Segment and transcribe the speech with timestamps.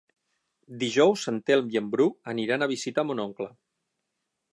[0.83, 3.49] Dijous en Telm i en Bru aniran a visitar mon oncle.